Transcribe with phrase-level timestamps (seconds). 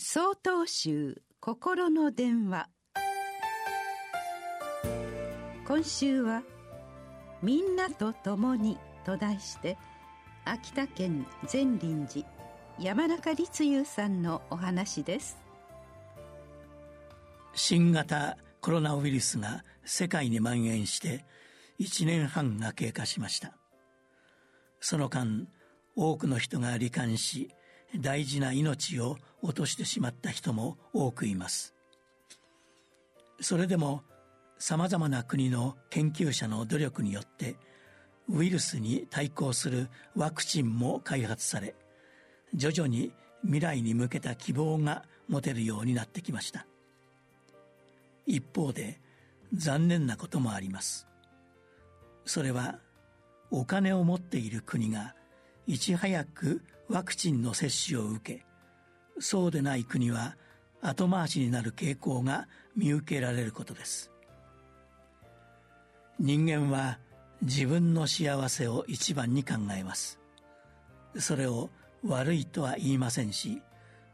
[0.00, 2.68] 総統集心の電話。
[5.66, 6.44] 今週は
[7.42, 9.76] 「みんなと共に」と題して
[10.44, 12.28] 秋田県善林寺
[12.78, 15.36] 山中立雄さんのお話です。
[17.54, 21.24] 新型コロナウイルスが世界に蔓延して
[21.80, 23.58] 1年半が経過しました。
[24.78, 25.48] その間
[25.96, 27.52] 多くの人が罹患し
[27.96, 31.74] 大事な命を落としてしまった人も多くいます。
[33.40, 34.02] それでも
[34.58, 37.56] さまざまな国の研究者の努力によって
[38.28, 41.74] ウイルスに対抗するワクチンも開発され
[42.54, 46.66] 徐々に未来に向けた希望が持てるようになってきました。
[48.26, 49.00] 一方で
[49.54, 51.06] 残念なこともあります。
[52.24, 52.78] それは
[53.50, 55.14] お金を持っている国が
[55.68, 58.46] いち早くワクチンの接種を受け
[59.20, 60.34] そうでない国は
[60.80, 64.10] 後回しになる傾向が見受けられることです。
[66.18, 66.98] 人間は
[67.42, 70.18] 自分の幸せを一番に考えます。
[71.18, 71.68] それを
[72.02, 73.60] 悪いとは言いませんし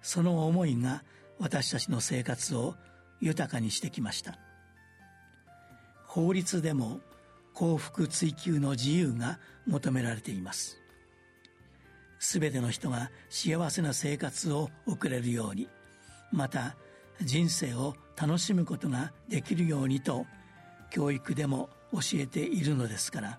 [0.03, 1.05] その思いが
[1.39, 2.75] 私たちの生活を
[3.21, 4.41] 豊かにしてきました。
[6.09, 6.99] 法律でも
[7.53, 9.39] 幸福追求の自由が
[9.69, 10.81] 求められています。
[12.33, 15.69] 全ての人が幸せな生活を送れるように。
[16.33, 16.75] また
[17.21, 20.27] 人生を楽しむことができるようにと
[20.91, 23.39] 教育でも教えているのですから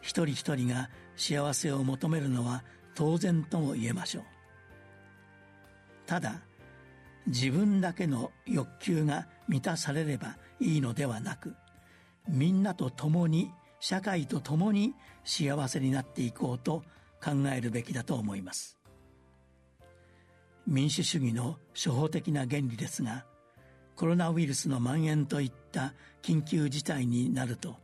[0.00, 2.62] 一人一人が幸せを求めるのは
[2.94, 4.24] 当然とも言えましょう。
[6.06, 6.42] ただ
[7.26, 11.54] 自分だけの欲求が満たされればいいのではなく
[12.28, 16.82] みんなと共に社会と共に幸せになっていこうと
[17.22, 18.78] 考えるべきだと思います。
[20.66, 23.24] 民主主義の初歩的な原理ですが
[23.96, 25.92] コロナウイルスの蔓延といった
[26.22, 27.76] 緊急事態になると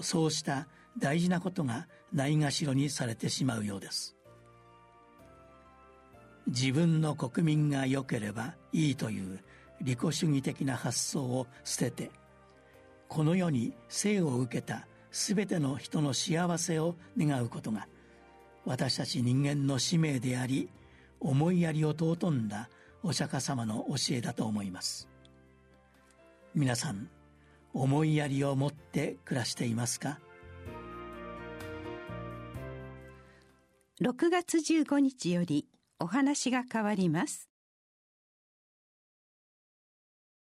[0.00, 0.66] そうした
[0.98, 4.16] 大事なことがないがしろにされてしまうようです。
[6.48, 9.40] 自分の国民が良ければいいという
[9.80, 12.10] 利己主義的な発想を捨てて
[13.08, 17.86] この世に生を受けた全ての人の幸せを願うことが
[18.64, 20.68] 私たち人間の使命であり
[21.20, 22.68] 思いやりを尊んだ
[23.02, 25.08] お釈迦様の教えだと思います。
[26.54, 27.08] 皆さん
[27.74, 30.18] 思いやりを持って暮らしていますか
[34.00, 35.66] ？6月15日より
[35.98, 37.51] お話が変わります。